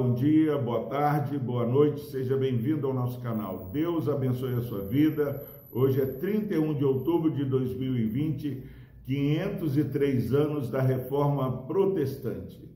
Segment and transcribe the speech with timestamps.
[0.00, 3.68] bom dia, boa tarde, boa noite, seja bem-vindo ao nosso canal.
[3.70, 5.44] Deus abençoe a sua vida.
[5.70, 8.62] Hoje é 31 de outubro de 2020,
[9.04, 12.66] 503 anos da Reforma Protestante.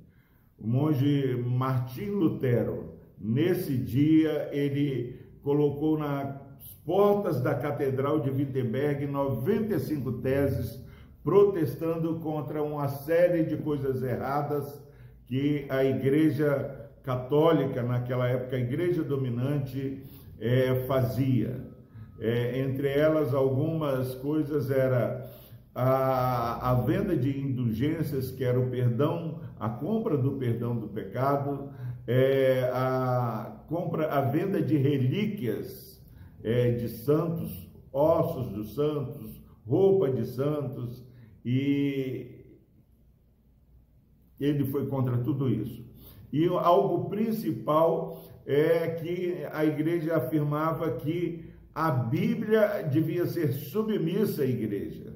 [0.58, 6.36] O monge Martim Lutero, nesse dia, ele colocou nas
[6.84, 10.78] portas da Catedral de Wittenberg 95 teses
[11.22, 14.78] protestando contra uma série de coisas erradas
[15.26, 20.02] que a Igreja Católica, naquela época, a Igreja dominante,
[20.40, 21.68] é, fazia.
[22.18, 25.30] É, entre elas, algumas coisas era
[25.74, 31.70] a, a venda de indulgências, que era o perdão, a compra do perdão do pecado,
[32.06, 36.02] é, a compra, a venda de relíquias
[36.42, 41.04] é, de santos, ossos dos santos, roupa de santos,
[41.44, 42.44] e
[44.40, 45.93] ele foi contra tudo isso.
[46.32, 51.44] E algo principal é que a igreja afirmava que
[51.74, 55.14] a Bíblia devia ser submissa à igreja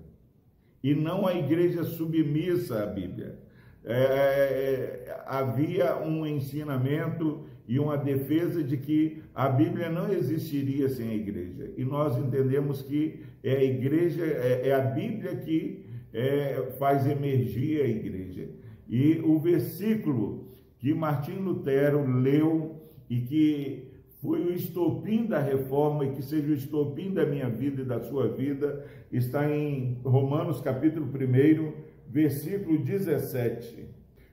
[0.83, 3.39] e não a igreja submissa à Bíblia.
[3.85, 11.09] É, é, havia um ensinamento e uma defesa de que a Bíblia não existiria sem
[11.11, 11.71] a igreja.
[11.77, 17.83] E nós entendemos que é a igreja, é, é a Bíblia que é, faz emergir
[17.83, 18.49] a igreja.
[18.89, 20.49] E o versículo
[20.79, 23.89] que Martim Lutero leu e que
[24.21, 28.01] foi o estopim da reforma e que seja o estopim da minha vida e da
[28.01, 31.73] sua vida, está em Romanos capítulo 1,
[32.09, 33.87] versículo 17.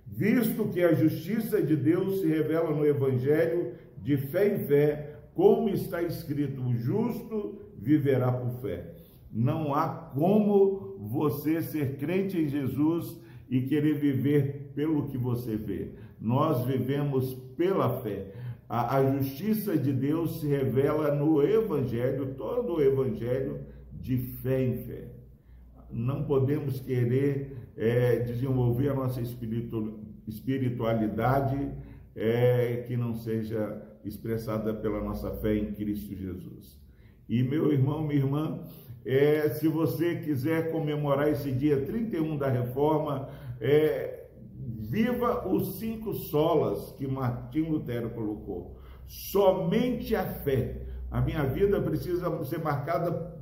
[0.08, 5.70] Visto que a justiça de Deus se revela no evangelho de fé em fé, como
[5.70, 8.92] está escrito, o justo viverá por fé.
[9.32, 15.92] Não há como você ser crente em Jesus e querer viver pelo que você vê.
[16.20, 18.32] Nós vivemos pela fé.
[18.68, 23.60] A, a, justiça de Deus se revela no Evangelho, todo o Evangelho,
[23.92, 25.08] de fé em fé.
[25.92, 29.22] Não podemos querer é, desenvolver a nossa
[30.28, 31.72] espiritualidade
[32.16, 36.85] é, que não seja expressada pela nossa fé em Cristo Jesus.
[37.28, 38.60] E meu irmão, minha irmã,
[39.06, 46.92] é, se você quiser comemorar esse dia 31 da reforma, é, viva os cinco solas
[46.94, 48.80] que Martim Lutero colocou.
[49.06, 50.88] Somente a fé.
[51.12, 53.36] A minha vida precisa ser marcada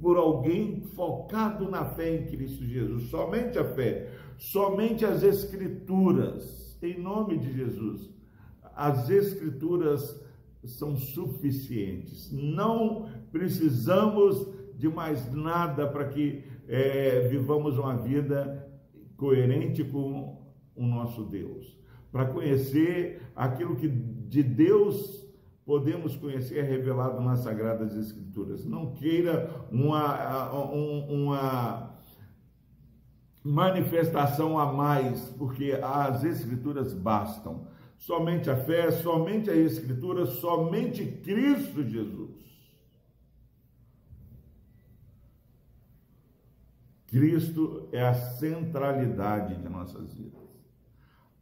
[0.00, 3.04] por alguém focado na fé em Cristo Jesus.
[3.10, 4.10] Somente a fé.
[4.36, 6.78] Somente as Escrituras.
[6.82, 8.10] Em nome de Jesus.
[8.74, 10.24] As Escrituras
[10.66, 12.30] são suficientes.
[12.32, 18.68] Não precisamos de mais nada para que é, vivamos uma vida
[19.16, 20.42] coerente com
[20.74, 21.76] o nosso Deus.
[22.12, 25.26] Para conhecer aquilo que de Deus
[25.64, 28.64] podemos conhecer é revelado nas Sagradas Escrituras.
[28.64, 30.52] Não queira uma,
[31.08, 31.96] uma
[33.42, 37.66] manifestação a mais, porque as Escrituras bastam
[38.06, 42.36] somente a fé, somente a Escritura, somente Cristo Jesus.
[47.08, 50.46] Cristo é a centralidade de nossas vidas.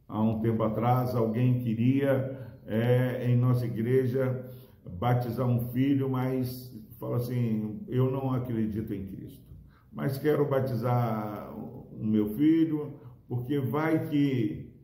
[0.07, 4.49] Há um tempo atrás, alguém queria, é, em nossa igreja,
[4.83, 9.45] batizar um filho, mas fala assim: eu não acredito em Cristo,
[9.91, 14.74] mas quero batizar o meu filho, porque vai que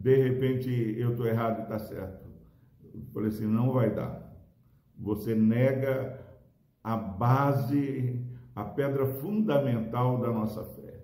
[0.00, 2.24] de repente eu estou errado e está certo.
[2.94, 4.32] Eu falei assim: não vai dar.
[4.96, 6.24] Você nega
[6.82, 11.02] a base, a pedra fundamental da nossa fé.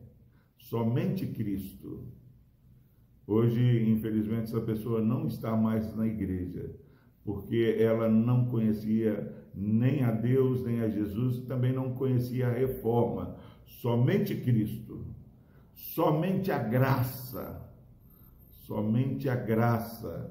[0.56, 2.06] Somente Cristo.
[3.26, 6.70] Hoje, infelizmente, essa pessoa não está mais na igreja,
[7.24, 13.36] porque ela não conhecia nem a Deus, nem a Jesus, também não conhecia a reforma.
[13.64, 15.06] Somente Cristo,
[15.72, 17.73] somente a graça
[18.66, 20.30] somente a graça,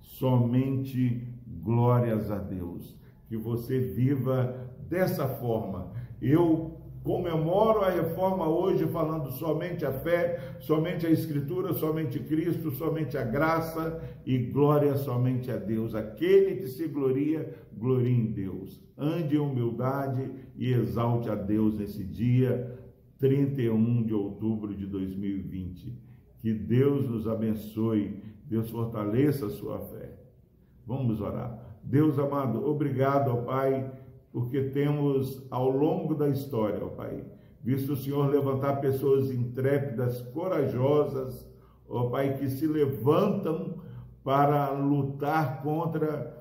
[0.00, 2.96] somente glórias a Deus.
[3.28, 5.92] Que você viva dessa forma.
[6.20, 13.16] Eu comemoro a reforma hoje falando somente a fé, somente a Escritura, somente Cristo, somente
[13.16, 15.94] a graça e glória somente a Deus.
[15.94, 18.82] Aquele que se gloria, glorie em Deus.
[18.98, 22.78] Ande em humildade e exalte a Deus nesse dia
[23.18, 26.10] 31 de outubro de 2020.
[26.40, 30.18] Que Deus nos abençoe, Deus fortaleça a sua fé.
[30.86, 31.58] Vamos orar.
[31.82, 33.90] Deus amado, obrigado, ó Pai,
[34.32, 37.24] porque temos ao longo da história, ó Pai,
[37.62, 41.46] visto o Senhor levantar pessoas intrépidas, corajosas,
[41.88, 43.76] ó Pai, que se levantam
[44.22, 46.38] para lutar contra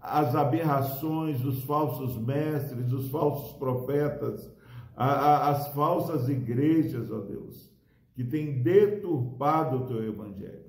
[0.00, 4.52] as aberrações dos falsos mestres, dos falsos profetas,
[4.94, 7.73] a, a, as falsas igrejas, ó Deus,
[8.14, 10.64] que têm deturpado o teu evangelho.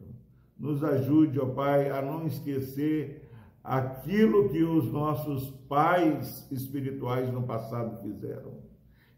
[0.58, 3.30] Nos ajude, ó Pai, a não esquecer
[3.64, 8.54] aquilo que os nossos pais espirituais no passado fizeram.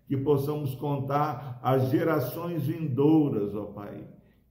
[0.08, 4.08] Que possamos contar as gerações vindouras, ó Pai,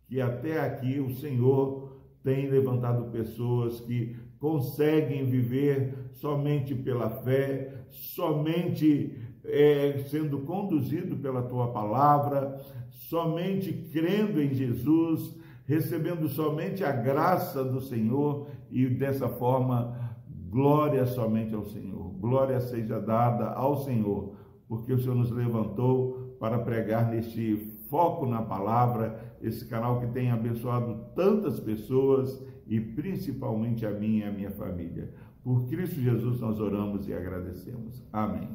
[0.07, 9.17] que até aqui o Senhor tem levantado pessoas que conseguem viver somente pela fé, somente
[9.45, 12.61] é, sendo conduzido pela tua palavra,
[12.97, 20.17] somente crendo em Jesus, recebendo somente a graça do Senhor e dessa forma,
[20.49, 22.11] glória somente ao Senhor.
[22.19, 24.35] Glória seja dada ao Senhor,
[24.67, 27.57] porque o Senhor nos levantou para pregar neste
[27.89, 34.25] foco na palavra, esse canal que tem abençoado tantas pessoas e principalmente a mim e
[34.25, 35.13] a minha família.
[35.45, 38.03] Por Cristo Jesus nós oramos e agradecemos.
[38.13, 38.49] Amém.